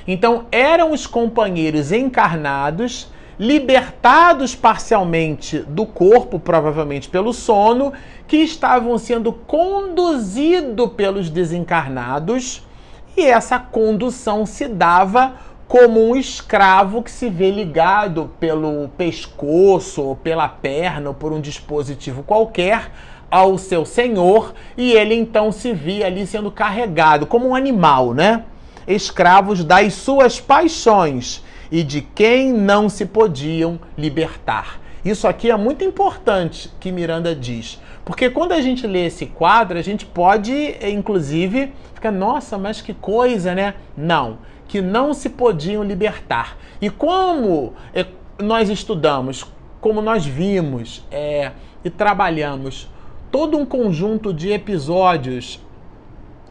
Então, 0.05 0.45
eram 0.51 0.91
os 0.91 1.07
companheiros 1.07 1.93
encarnados, 1.93 3.07
libertados 3.39 4.53
parcialmente 4.53 5.59
do 5.59 5.85
corpo, 5.85 6.39
provavelmente 6.39 7.07
pelo 7.07 7.31
sono, 7.31 7.93
que 8.27 8.35
estavam 8.35 8.97
sendo 8.97 9.31
conduzidos 9.31 10.91
pelos 10.91 11.29
desencarnados, 11.29 12.67
e 13.15 13.21
essa 13.21 13.57
condução 13.57 14.45
se 14.45 14.67
dava 14.67 15.35
como 15.69 16.01
um 16.01 16.15
escravo 16.17 17.01
que 17.01 17.11
se 17.11 17.29
vê 17.29 17.49
ligado 17.49 18.31
pelo 18.39 18.89
pescoço 18.97 20.01
ou 20.01 20.15
pela 20.15 20.49
perna 20.49 21.09
ou 21.09 21.13
por 21.13 21.31
um 21.31 21.41
dispositivo 21.41 22.23
qualquer 22.23 22.91
ao 23.29 23.57
seu 23.57 23.85
senhor 23.85 24.53
e 24.77 24.93
ele 24.93 25.15
então 25.15 25.51
se 25.51 25.73
via 25.73 26.05
ali 26.05 26.25
sendo 26.25 26.51
carregado 26.51 27.25
como 27.25 27.47
um 27.47 27.55
animal, 27.55 28.13
né? 28.13 28.43
Escravos 28.87 29.63
das 29.63 29.93
suas 29.93 30.39
paixões 30.39 31.43
e 31.71 31.83
de 31.83 32.01
quem 32.01 32.53
não 32.53 32.87
se 32.87 33.05
podiam 33.05 33.79
libertar. 33.97 34.79
Isso 35.03 35.27
aqui 35.27 35.51
é 35.51 35.57
muito 35.57 35.83
importante 35.83 36.71
que 36.79 36.91
Miranda 36.91 37.35
diz, 37.35 37.79
porque 38.03 38.29
quando 38.29 38.53
a 38.53 38.61
gente 38.61 38.87
lê 38.87 39.05
esse 39.07 39.25
quadro, 39.25 39.77
a 39.77 39.81
gente 39.81 40.05
pode, 40.05 40.75
inclusive, 40.81 41.73
ficar, 41.93 42.11
nossa, 42.11 42.57
mas 42.57 42.81
que 42.81 42.93
coisa, 42.93 43.53
né? 43.53 43.73
Não, 43.97 44.37
que 44.67 44.81
não 44.81 45.13
se 45.13 45.29
podiam 45.29 45.83
libertar. 45.83 46.57
E 46.81 46.89
como 46.89 47.73
é, 47.93 48.05
nós 48.39 48.69
estudamos, 48.69 49.45
como 49.81 50.01
nós 50.01 50.25
vimos 50.25 51.05
é, 51.11 51.51
e 51.83 51.89
trabalhamos 51.89 52.87
todo 53.31 53.57
um 53.57 53.65
conjunto 53.65 54.33
de 54.33 54.51
episódios 54.51 55.59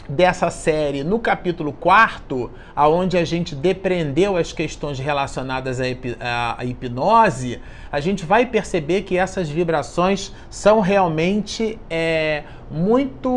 dessa 0.09 0.50
série 0.50 1.02
no 1.02 1.18
capítulo 1.18 1.73
4, 1.73 2.50
aonde 2.75 3.18
a 3.18 3.25
gente 3.25 3.54
depreendeu 3.54 4.37
as 4.37 4.52
questões 4.52 4.99
relacionadas 4.99 5.80
à, 5.80 6.64
hipnose, 6.64 7.61
a 7.90 7.99
gente 7.99 8.25
vai 8.25 8.47
perceber 8.47 9.02
que 9.02 9.16
essas 9.16 9.49
vibrações 9.49 10.33
são 10.49 10.80
realmente 10.80 11.78
é, 11.90 12.45
muito, 12.71 13.30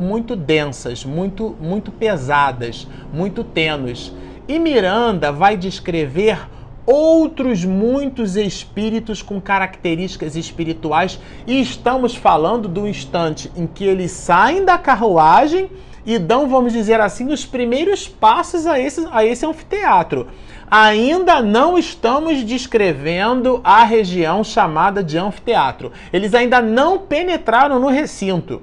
muito 0.00 0.36
densas, 0.36 1.04
muito, 1.04 1.56
muito 1.60 1.90
pesadas, 1.90 2.86
muito 3.12 3.42
tênues. 3.42 4.12
E 4.46 4.58
Miranda 4.58 5.32
vai 5.32 5.56
descrever 5.56 6.38
outros 6.84 7.64
muitos 7.64 8.36
espíritos 8.36 9.22
com 9.22 9.40
características 9.40 10.36
espirituais, 10.36 11.18
e 11.46 11.60
estamos 11.60 12.14
falando 12.14 12.68
do 12.68 12.86
instante 12.86 13.50
em 13.56 13.66
que 13.66 13.84
eles 13.84 14.10
saem 14.10 14.64
da 14.64 14.76
carruagem 14.78 15.70
e 16.04 16.18
dão, 16.18 16.48
vamos 16.48 16.72
dizer 16.72 17.00
assim, 17.00 17.32
os 17.32 17.46
primeiros 17.46 18.08
passos 18.08 18.66
a 18.66 18.78
esse, 18.78 19.06
a 19.12 19.24
esse 19.24 19.46
anfiteatro. 19.46 20.26
Ainda 20.68 21.40
não 21.40 21.78
estamos 21.78 22.42
descrevendo 22.44 23.60
a 23.62 23.84
região 23.84 24.42
chamada 24.42 25.04
de 25.04 25.18
anfiteatro. 25.18 25.92
Eles 26.12 26.34
ainda 26.34 26.60
não 26.62 26.98
penetraram 26.98 27.78
no 27.78 27.88
recinto. 27.88 28.62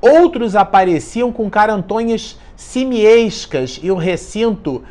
Outros 0.00 0.56
apareciam 0.56 1.32
com 1.32 1.48
carantonhas 1.48 2.38
simiescas 2.56 3.80
e 3.82 3.90
o 3.90 3.96
recinto 3.96 4.82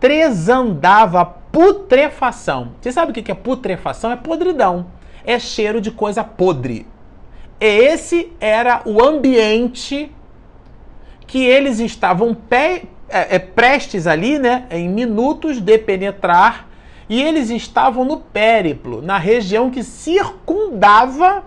tresandava 0.00 1.41
putrefação. 1.52 2.72
Você 2.80 2.90
sabe 2.90 3.12
o 3.12 3.14
que 3.14 3.30
é 3.30 3.34
putrefação? 3.34 4.10
É 4.10 4.16
podridão. 4.16 4.86
É 5.24 5.38
cheiro 5.38 5.80
de 5.80 5.90
coisa 5.90 6.24
podre. 6.24 6.86
Esse 7.60 8.32
era 8.40 8.82
o 8.84 9.04
ambiente 9.04 10.10
que 11.26 11.44
eles 11.44 11.78
estavam 11.78 12.34
pé, 12.34 12.84
é, 13.08 13.36
é, 13.36 13.38
prestes 13.38 14.06
ali, 14.06 14.38
né, 14.38 14.66
em 14.70 14.88
minutos 14.88 15.60
de 15.60 15.78
penetrar. 15.78 16.68
E 17.08 17.22
eles 17.22 17.50
estavam 17.50 18.04
no 18.04 18.18
périplo, 18.18 19.02
na 19.02 19.18
região 19.18 19.70
que 19.70 19.82
circundava 19.82 21.44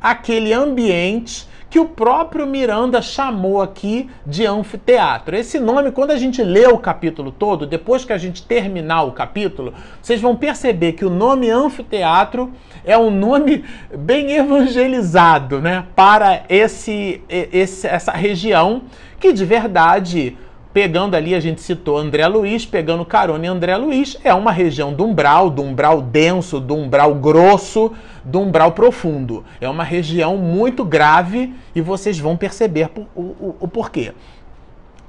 aquele 0.00 0.52
ambiente 0.52 1.48
que 1.72 1.80
o 1.80 1.86
próprio 1.86 2.46
Miranda 2.46 3.00
chamou 3.00 3.62
aqui 3.62 4.06
de 4.26 4.44
anfiteatro. 4.44 5.34
Esse 5.34 5.58
nome, 5.58 5.90
quando 5.90 6.10
a 6.10 6.18
gente 6.18 6.42
lê 6.42 6.66
o 6.66 6.76
capítulo 6.76 7.32
todo, 7.32 7.66
depois 7.66 8.04
que 8.04 8.12
a 8.12 8.18
gente 8.18 8.42
terminar 8.42 9.04
o 9.04 9.12
capítulo, 9.12 9.72
vocês 10.02 10.20
vão 10.20 10.36
perceber 10.36 10.92
que 10.92 11.02
o 11.02 11.08
nome 11.08 11.48
anfiteatro 11.48 12.52
é 12.84 12.98
um 12.98 13.10
nome 13.10 13.64
bem 13.96 14.32
evangelizado, 14.32 15.62
né, 15.62 15.86
para 15.96 16.42
esse, 16.46 17.22
esse 17.26 17.86
essa 17.86 18.12
região 18.12 18.82
que 19.18 19.32
de 19.32 19.46
verdade 19.46 20.36
pegando 20.72 21.14
ali, 21.14 21.34
a 21.34 21.40
gente 21.40 21.60
citou 21.60 21.98
André 21.98 22.26
Luiz, 22.26 22.64
pegando 22.64 23.04
carona 23.04 23.44
em 23.44 23.48
André 23.48 23.76
Luiz, 23.76 24.16
é 24.24 24.32
uma 24.32 24.50
região 24.50 24.92
do 24.92 25.04
umbral, 25.04 25.50
do 25.50 25.62
umbral 25.62 26.00
denso, 26.00 26.58
do 26.58 26.74
umbral 26.74 27.14
grosso, 27.14 27.92
do 28.24 28.40
umbral 28.40 28.72
profundo. 28.72 29.44
É 29.60 29.68
uma 29.68 29.84
região 29.84 30.36
muito 30.36 30.84
grave 30.84 31.54
e 31.74 31.80
vocês 31.80 32.18
vão 32.18 32.36
perceber 32.36 32.90
o, 33.14 33.20
o, 33.20 33.56
o 33.60 33.68
porquê. 33.68 34.12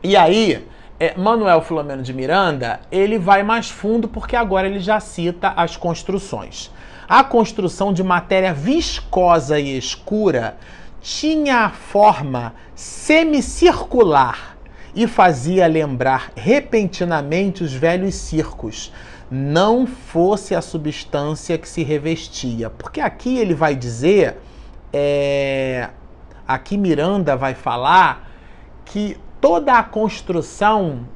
E 0.03 0.17
aí, 0.17 0.67
é, 0.99 1.15
Manuel 1.17 1.61
Filomeno 1.61 2.03
de 2.03 2.13
Miranda, 2.13 2.81
ele 2.91 3.17
vai 3.17 3.41
mais 3.41 3.69
fundo 3.69 4.07
porque 4.07 4.35
agora 4.35 4.67
ele 4.67 4.79
já 4.79 4.99
cita 4.99 5.53
as 5.55 5.77
construções. 5.77 6.69
A 7.07 7.23
construção 7.23 7.93
de 7.93 8.03
matéria 8.03 8.53
viscosa 8.53 9.59
e 9.59 9.77
escura 9.77 10.57
tinha 11.01 11.65
a 11.65 11.69
forma 11.69 12.53
semicircular 12.75 14.52
e 14.95 15.07
fazia 15.07 15.65
lembrar 15.67 16.31
repentinamente 16.35 17.63
os 17.63 17.73
velhos 17.73 18.15
circos, 18.15 18.91
não 19.29 19.87
fosse 19.87 20.53
a 20.53 20.61
substância 20.61 21.57
que 21.57 21.67
se 21.67 21.83
revestia. 21.83 22.69
Porque 22.69 23.01
aqui 23.01 23.37
ele 23.37 23.55
vai 23.55 23.75
dizer, 23.75 24.37
é, 24.91 25.89
aqui 26.47 26.77
Miranda 26.77 27.35
vai 27.35 27.55
falar 27.55 28.29
que 28.85 29.17
toda 29.41 29.73
a 29.73 29.83
construção 29.83 31.07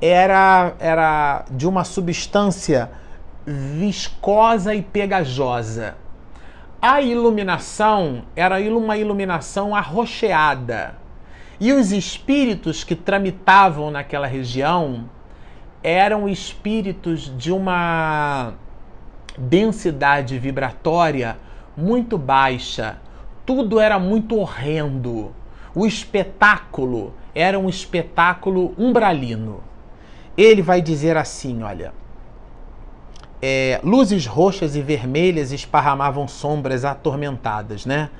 era, 0.00 0.74
era 0.78 1.44
de 1.50 1.66
uma 1.66 1.82
substância 1.82 2.90
viscosa 3.44 4.74
e 4.74 4.82
pegajosa. 4.82 5.96
A 6.80 7.00
iluminação 7.00 8.22
era 8.36 8.60
uma 8.70 8.96
iluminação 8.96 9.74
arroxeada 9.74 11.07
e 11.60 11.72
os 11.72 11.90
espíritos 11.90 12.84
que 12.84 12.94
tramitavam 12.94 13.90
naquela 13.90 14.26
região 14.26 15.08
eram 15.82 16.28
espíritos 16.28 17.32
de 17.36 17.50
uma 17.52 18.54
densidade 19.36 20.38
vibratória 20.38 21.36
muito 21.76 22.16
baixa. 22.16 22.98
Tudo 23.44 23.80
era 23.80 23.98
muito 23.98 24.36
horrendo. 24.36 25.32
O 25.74 25.86
espetáculo 25.86 27.14
era 27.34 27.58
um 27.58 27.68
espetáculo 27.68 28.74
umbralino. 28.78 29.62
Ele 30.36 30.62
vai 30.62 30.80
dizer 30.80 31.16
assim: 31.16 31.62
olha. 31.62 31.92
É, 33.40 33.80
luzes 33.84 34.26
roxas 34.26 34.74
e 34.74 34.82
vermelhas 34.82 35.52
esparramavam 35.52 36.26
sombras 36.26 36.84
atormentadas, 36.84 37.86
né? 37.86 38.10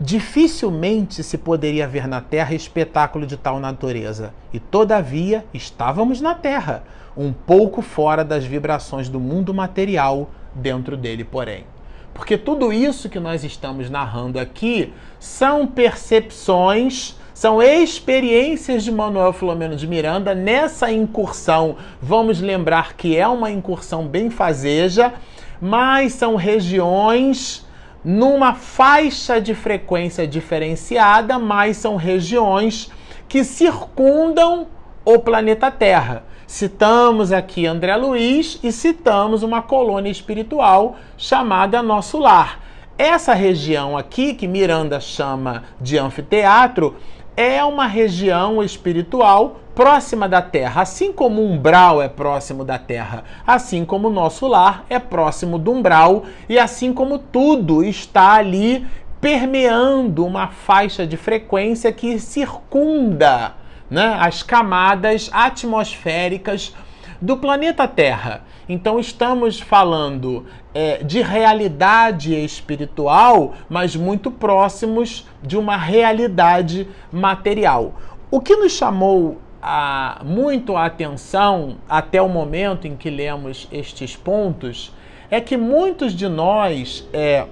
Dificilmente 0.00 1.22
se 1.22 1.38
poderia 1.38 1.86
ver 1.86 2.08
na 2.08 2.20
Terra 2.20 2.52
espetáculo 2.52 3.24
de 3.26 3.36
tal 3.36 3.60
natureza, 3.60 4.34
e 4.52 4.58
todavia 4.58 5.44
estávamos 5.54 6.20
na 6.20 6.34
Terra, 6.34 6.82
um 7.16 7.32
pouco 7.32 7.80
fora 7.80 8.24
das 8.24 8.44
vibrações 8.44 9.08
do 9.08 9.20
mundo 9.20 9.54
material, 9.54 10.30
dentro 10.52 10.96
dele, 10.96 11.22
porém. 11.22 11.64
Porque 12.12 12.36
tudo 12.36 12.72
isso 12.72 13.08
que 13.08 13.20
nós 13.20 13.44
estamos 13.44 13.88
narrando 13.88 14.38
aqui 14.38 14.92
são 15.20 15.66
percepções, 15.66 17.16
são 17.32 17.62
experiências 17.62 18.82
de 18.82 18.90
Manuel 18.90 19.32
Filomeno 19.32 19.76
de 19.76 19.86
Miranda 19.86 20.34
nessa 20.34 20.90
incursão. 20.90 21.76
Vamos 22.02 22.40
lembrar 22.40 22.94
que 22.94 23.16
é 23.16 23.26
uma 23.26 23.50
incursão 23.50 24.06
bem 24.06 24.28
fazeja, 24.28 25.12
mas 25.60 26.12
são 26.12 26.36
regiões 26.36 27.63
numa 28.04 28.54
faixa 28.54 29.40
de 29.40 29.54
frequência 29.54 30.26
diferenciada, 30.26 31.38
mas 31.38 31.78
são 31.78 31.96
regiões 31.96 32.90
que 33.28 33.42
circundam 33.42 34.66
o 35.04 35.18
planeta 35.18 35.70
Terra. 35.70 36.24
Citamos 36.46 37.32
aqui 37.32 37.66
André 37.66 37.96
Luiz 37.96 38.60
e 38.62 38.70
citamos 38.70 39.42
uma 39.42 39.62
colônia 39.62 40.10
espiritual 40.10 40.96
chamada 41.16 41.82
Nosso 41.82 42.18
Lar. 42.18 42.60
Essa 42.98 43.34
região 43.34 43.96
aqui, 43.96 44.34
que 44.34 44.46
Miranda 44.46 45.00
chama 45.00 45.64
de 45.80 45.98
anfiteatro, 45.98 46.96
é 47.36 47.64
uma 47.64 47.86
região 47.86 48.62
espiritual 48.62 49.60
próxima 49.74 50.28
da 50.28 50.40
Terra. 50.40 50.82
Assim 50.82 51.12
como 51.12 51.42
o 51.42 51.46
umbral 51.50 52.00
é 52.00 52.08
próximo 52.08 52.64
da 52.64 52.78
Terra, 52.78 53.24
assim 53.46 53.84
como 53.84 54.08
o 54.08 54.12
nosso 54.12 54.46
lar 54.46 54.84
é 54.88 54.98
próximo 54.98 55.58
do 55.58 55.72
umbral, 55.72 56.24
e 56.48 56.58
assim 56.58 56.92
como 56.92 57.18
tudo 57.18 57.82
está 57.82 58.34
ali 58.34 58.86
permeando 59.20 60.24
uma 60.24 60.48
faixa 60.48 61.06
de 61.06 61.16
frequência 61.16 61.90
que 61.90 62.18
circunda 62.18 63.54
né, 63.90 64.16
as 64.20 64.42
camadas 64.42 65.30
atmosféricas 65.32 66.74
do 67.20 67.36
planeta 67.36 67.88
Terra. 67.88 68.42
Então 68.68 68.98
estamos 68.98 69.60
falando 69.60 70.46
é, 70.72 71.02
de 71.02 71.20
realidade 71.20 72.34
espiritual, 72.34 73.54
mas 73.68 73.94
muito 73.94 74.30
próximos 74.30 75.26
de 75.42 75.56
uma 75.56 75.76
realidade 75.76 76.88
material. 77.12 77.94
O 78.30 78.40
que 78.40 78.56
nos 78.56 78.72
chamou 78.72 79.38
a, 79.62 80.20
muito 80.24 80.76
a 80.76 80.86
atenção 80.86 81.76
até 81.88 82.20
o 82.20 82.28
momento 82.28 82.86
em 82.86 82.96
que 82.96 83.10
lemos 83.10 83.68
estes 83.70 84.16
pontos 84.16 84.94
é 85.30 85.40
que 85.40 85.56
muitos 85.56 86.12
de 86.12 86.28
nós, 86.28 87.08
é, 87.12 87.46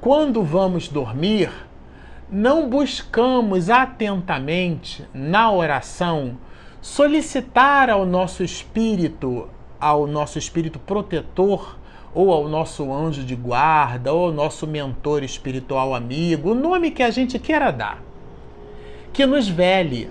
quando 0.00 0.42
vamos 0.42 0.88
dormir, 0.88 1.50
não 2.30 2.68
buscamos 2.68 3.68
atentamente 3.68 5.04
na 5.12 5.52
oração 5.52 6.38
solicitar 6.80 7.90
ao 7.90 8.04
nosso 8.06 8.42
espírito, 8.42 9.48
ao 9.82 10.06
nosso 10.06 10.38
espírito 10.38 10.78
protetor, 10.78 11.76
ou 12.14 12.30
ao 12.30 12.48
nosso 12.48 12.92
anjo 12.92 13.24
de 13.24 13.34
guarda, 13.34 14.12
ou 14.12 14.26
ao 14.26 14.32
nosso 14.32 14.64
mentor 14.64 15.24
espiritual 15.24 15.92
amigo, 15.92 16.52
o 16.52 16.54
nome 16.54 16.92
que 16.92 17.02
a 17.02 17.10
gente 17.10 17.36
queira 17.36 17.72
dar, 17.72 18.00
que 19.12 19.26
nos 19.26 19.48
vele. 19.48 20.08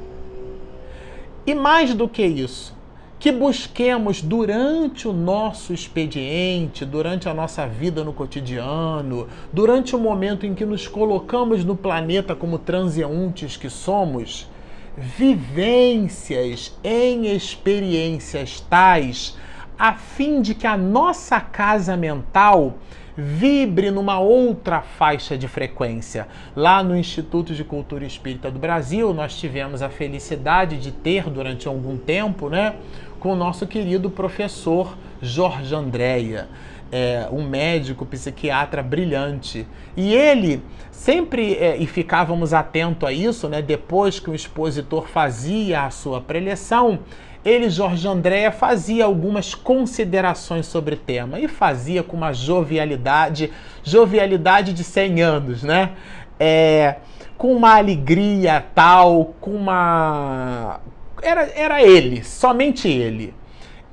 E 1.48 1.56
mais 1.56 1.94
do 1.94 2.06
que 2.10 2.26
isso, 2.26 2.76
que 3.18 3.32
busquemos 3.32 4.22
durante 4.22 5.08
o 5.08 5.14
nosso 5.14 5.72
expediente, 5.72 6.84
durante 6.84 7.30
a 7.30 7.34
nossa 7.34 7.66
vida 7.66 8.04
no 8.04 8.12
cotidiano, 8.12 9.30
durante 9.54 9.96
o 9.96 10.00
momento 10.00 10.46
em 10.46 10.54
que 10.54 10.66
nos 10.66 10.86
colocamos 10.86 11.64
no 11.64 11.78
planeta 11.78 12.36
como 12.36 12.60
transeuntes 12.60 13.56
que 13.56 13.70
somos, 13.70 14.50
vivências 14.98 16.78
em 16.84 17.34
experiências 17.34 18.60
tais, 18.60 19.38
a 19.82 19.94
fim 19.94 20.44
de 20.44 20.54
que 20.54 20.68
a 20.68 20.78
nossa 20.78 21.42
casa 21.42 21.98
mental 21.98 22.76
vibre 23.18 23.90
numa 23.90 24.20
outra 24.20 24.80
faixa 24.80 25.36
de 25.36 25.48
frequência. 25.48 26.28
Lá 26.56 26.84
no 26.84 26.96
Instituto 26.96 27.56
de 27.56 27.64
Cultura 27.64 28.06
Espírita 28.06 28.52
do 28.52 28.60
Brasil, 28.60 29.12
nós 29.12 29.36
tivemos 29.36 29.82
a 29.82 29.90
felicidade 29.90 30.78
de 30.78 30.92
ter 30.92 31.28
durante 31.32 31.68
algum 31.68 31.98
tempo, 31.98 32.48
né, 32.48 32.76
com 33.20 33.34
o 33.34 33.36
nosso 33.36 33.66
querido 33.66 34.08
professor 34.12 34.96
Jorge 35.20 35.74
Andréia. 35.74 36.48
É, 36.92 37.28
um 37.32 37.48
médico 37.48 38.06
psiquiatra 38.06 38.84
brilhante. 38.84 39.66
E 39.98 40.14
ele 40.14 40.62
sempre, 40.92 41.56
é, 41.56 41.78
e 41.78 41.88
ficávamos 41.88 42.54
atentos 42.54 43.10
a 43.10 43.12
isso, 43.12 43.50
né, 43.50 43.64
depois 43.64 44.20
que 44.20 44.30
o 44.30 44.36
expositor 44.36 45.08
fazia 45.08 45.86
a 45.86 45.90
sua 45.90 46.22
preleção, 46.22 47.00
ele, 47.44 47.70
Jorge 47.70 48.08
Andréa, 48.08 48.52
fazia 48.52 49.06
algumas 49.06 49.56
considerações 49.56 50.68
sobre 50.68 50.96
o 50.96 50.98
tema 50.98 51.40
e 51.40 51.48
fazia 51.48 52.04
com 52.04 52.16
uma 52.16 52.34
jovialidade, 52.34 53.52
jovialidade 53.84 54.74
de 54.74 54.84
100 54.84 55.22
anos, 55.22 55.64
né? 55.64 55.92
É, 56.40 56.96
com 57.38 57.56
uma 57.56 57.78
alegria 57.78 58.64
tal, 58.76 59.34
com 59.42 59.52
uma. 59.52 60.80
Era, 61.22 61.52
era 61.56 61.84
ele, 61.84 62.24
somente 62.24 62.88
ele. 62.88 63.34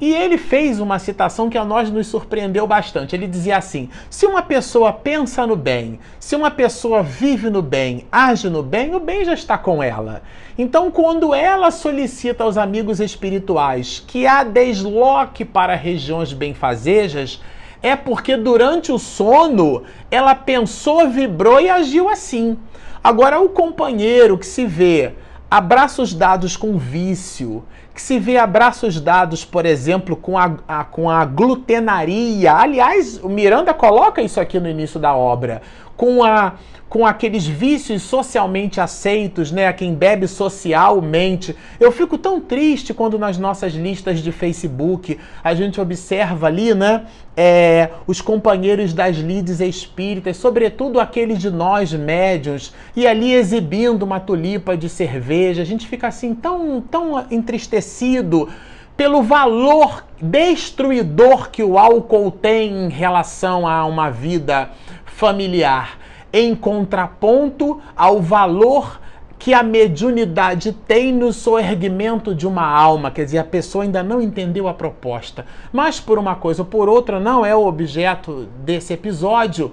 E 0.00 0.14
ele 0.14 0.38
fez 0.38 0.78
uma 0.78 0.98
citação 0.98 1.50
que 1.50 1.58
a 1.58 1.64
nós 1.64 1.90
nos 1.90 2.06
surpreendeu 2.06 2.66
bastante. 2.66 3.16
Ele 3.16 3.26
dizia 3.26 3.56
assim: 3.56 3.88
se 4.08 4.26
uma 4.26 4.42
pessoa 4.42 4.92
pensa 4.92 5.46
no 5.46 5.56
bem, 5.56 5.98
se 6.20 6.36
uma 6.36 6.50
pessoa 6.50 7.02
vive 7.02 7.50
no 7.50 7.62
bem, 7.62 8.06
age 8.10 8.48
no 8.48 8.62
bem, 8.62 8.94
o 8.94 9.00
bem 9.00 9.24
já 9.24 9.34
está 9.34 9.58
com 9.58 9.82
ela. 9.82 10.22
Então, 10.56 10.90
quando 10.90 11.34
ela 11.34 11.70
solicita 11.70 12.44
aos 12.44 12.56
amigos 12.56 13.00
espirituais 13.00 14.02
que 14.06 14.26
a 14.26 14.44
desloque 14.44 15.44
para 15.44 15.74
regiões 15.74 16.32
benfazejas, 16.32 17.40
é 17.82 17.96
porque 17.96 18.36
durante 18.36 18.92
o 18.92 18.98
sono 18.98 19.82
ela 20.10 20.34
pensou, 20.34 21.08
vibrou 21.08 21.60
e 21.60 21.68
agiu 21.68 22.08
assim. 22.08 22.56
Agora, 23.02 23.40
o 23.40 23.48
companheiro 23.48 24.36
que 24.36 24.46
se 24.46 24.64
vê 24.64 25.12
abraços 25.50 26.12
dados 26.12 26.56
com 26.56 26.76
vício, 26.76 27.64
que 27.98 28.02
se 28.02 28.16
vê 28.16 28.36
abraços 28.36 29.00
dados, 29.00 29.44
por 29.44 29.66
exemplo, 29.66 30.14
com 30.14 30.38
a, 30.38 30.52
a, 30.68 30.84
com 30.84 31.10
a 31.10 31.24
glutenaria. 31.24 32.54
Aliás, 32.54 33.18
o 33.20 33.28
Miranda 33.28 33.74
coloca 33.74 34.22
isso 34.22 34.40
aqui 34.40 34.60
no 34.60 34.68
início 34.68 35.00
da 35.00 35.16
obra. 35.16 35.62
Com 35.98 36.24
a 36.24 36.54
com 36.88 37.04
aqueles 37.04 37.46
vícios 37.46 38.02
socialmente 38.02 38.80
aceitos, 38.80 39.52
né? 39.52 39.66
A 39.66 39.72
quem 39.72 39.94
bebe 39.94 40.26
socialmente. 40.26 41.54
Eu 41.78 41.92
fico 41.92 42.16
tão 42.16 42.40
triste 42.40 42.94
quando 42.94 43.18
nas 43.18 43.36
nossas 43.36 43.74
listas 43.74 44.20
de 44.20 44.32
Facebook 44.32 45.18
a 45.44 45.54
gente 45.54 45.80
observa 45.80 46.46
ali, 46.46 46.74
né? 46.74 47.04
É, 47.36 47.90
os 48.06 48.20
companheiros 48.20 48.92
das 48.92 49.16
lides 49.16 49.60
espíritas, 49.60 50.38
sobretudo 50.38 50.98
aqueles 50.98 51.38
de 51.38 51.50
nós 51.50 51.92
médios, 51.92 52.72
e 52.96 53.06
ali 53.06 53.32
exibindo 53.32 54.02
uma 54.02 54.18
tulipa 54.18 54.76
de 54.76 54.88
cerveja. 54.88 55.62
A 55.62 55.66
gente 55.66 55.86
fica 55.86 56.08
assim 56.08 56.34
tão, 56.34 56.80
tão 56.80 57.26
entristecido 57.30 58.48
pelo 58.96 59.22
valor 59.22 60.04
destruidor 60.20 61.50
que 61.50 61.62
o 61.62 61.78
álcool 61.78 62.32
tem 62.32 62.86
em 62.86 62.88
relação 62.88 63.68
a 63.68 63.84
uma 63.84 64.10
vida 64.10 64.70
familiar 65.18 65.98
em 66.32 66.54
contraponto 66.54 67.80
ao 67.96 68.22
valor 68.22 69.00
que 69.36 69.52
a 69.52 69.64
mediunidade 69.64 70.72
tem 70.86 71.12
no 71.12 71.32
soerguimento 71.32 72.32
de 72.36 72.46
uma 72.46 72.64
alma, 72.64 73.10
quer 73.10 73.24
dizer, 73.24 73.38
a 73.38 73.44
pessoa 73.44 73.82
ainda 73.82 74.00
não 74.00 74.22
entendeu 74.22 74.68
a 74.68 74.74
proposta. 74.74 75.44
Mas 75.72 75.98
por 75.98 76.18
uma 76.18 76.36
coisa 76.36 76.62
ou 76.62 76.66
por 76.66 76.88
outra, 76.88 77.18
não 77.18 77.44
é 77.44 77.52
o 77.54 77.66
objeto 77.66 78.48
desse 78.64 78.92
episódio. 78.92 79.72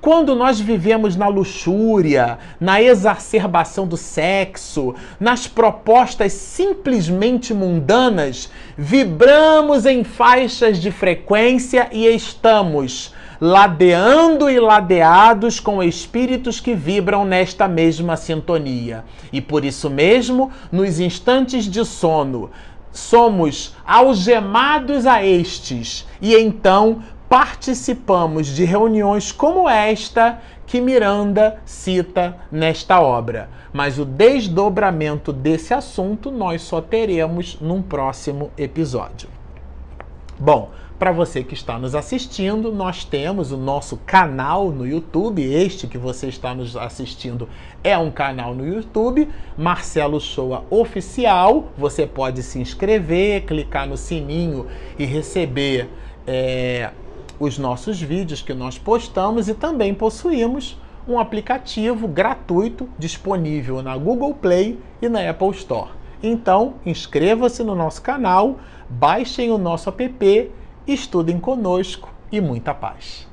Quando 0.00 0.34
nós 0.34 0.58
vivemos 0.58 1.14
na 1.14 1.28
luxúria, 1.28 2.38
na 2.58 2.80
exacerbação 2.80 3.86
do 3.86 3.98
sexo, 3.98 4.94
nas 5.20 5.46
propostas 5.46 6.32
simplesmente 6.32 7.52
mundanas, 7.52 8.50
vibramos 8.78 9.84
em 9.84 10.04
faixas 10.04 10.78
de 10.78 10.90
frequência 10.90 11.88
e 11.92 12.06
estamos 12.06 13.14
ladeando 13.40 14.48
e 14.48 14.58
ladeados 14.58 15.60
com 15.60 15.82
espíritos 15.82 16.60
que 16.60 16.74
vibram 16.74 17.24
nesta 17.24 17.68
mesma 17.68 18.16
sintonia. 18.16 19.04
E 19.32 19.40
por 19.40 19.64
isso 19.64 19.90
mesmo, 19.90 20.50
nos 20.70 21.00
instantes 21.00 21.64
de 21.64 21.84
sono, 21.84 22.50
somos 22.92 23.74
algemados 23.86 25.06
a 25.06 25.24
estes 25.24 26.06
e 26.20 26.34
então 26.34 27.02
participamos 27.28 28.46
de 28.46 28.64
reuniões 28.64 29.32
como 29.32 29.68
esta 29.68 30.40
que 30.66 30.80
Miranda 30.80 31.60
cita 31.64 32.36
nesta 32.50 33.00
obra. 33.00 33.48
Mas 33.72 33.98
o 33.98 34.04
desdobramento 34.04 35.32
desse 35.32 35.74
assunto 35.74 36.30
nós 36.30 36.62
só 36.62 36.80
teremos 36.80 37.58
num 37.60 37.82
próximo 37.82 38.50
episódio. 38.56 39.28
Bom, 40.38 40.70
para 40.98 41.12
você 41.12 41.44
que 41.44 41.52
está 41.52 41.78
nos 41.78 41.94
assistindo, 41.94 42.72
nós 42.72 43.04
temos 43.04 43.52
o 43.52 43.56
nosso 43.56 43.98
canal 43.98 44.70
no 44.70 44.86
YouTube. 44.86 45.42
Este 45.42 45.86
que 45.86 45.98
você 45.98 46.28
está 46.28 46.54
nos 46.54 46.74
assistindo 46.74 47.48
é 47.84 47.96
um 47.98 48.10
canal 48.10 48.54
no 48.54 48.66
YouTube, 48.66 49.28
Marcelo 49.58 50.18
Shoa 50.18 50.64
Oficial. 50.70 51.68
Você 51.76 52.06
pode 52.06 52.42
se 52.42 52.58
inscrever, 52.58 53.44
clicar 53.44 53.86
no 53.86 53.96
sininho 53.96 54.66
e 54.98 55.04
receber 55.04 55.88
é, 56.26 56.90
os 57.38 57.58
nossos 57.58 58.00
vídeos 58.00 58.40
que 58.40 58.54
nós 58.54 58.78
postamos 58.78 59.48
e 59.48 59.54
também 59.54 59.92
possuímos 59.92 60.78
um 61.06 61.20
aplicativo 61.20 62.08
gratuito 62.08 62.88
disponível 62.98 63.82
na 63.82 63.96
Google 63.98 64.34
Play 64.34 64.78
e 65.00 65.08
na 65.10 65.28
Apple 65.28 65.50
Store. 65.50 65.90
Então, 66.22 66.74
inscreva-se 66.86 67.62
no 67.62 67.74
nosso 67.74 68.00
canal, 68.00 68.58
baixem 68.88 69.50
o 69.50 69.58
nosso 69.58 69.90
app 69.90 70.50
estudem 70.86 71.40
conosco 71.40 72.12
e 72.30 72.40
muita 72.40 72.72
paz. 72.72 73.26